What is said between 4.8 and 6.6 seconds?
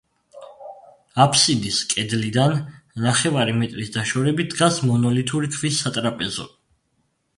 მონოლითური ქვის სატრაპეზო.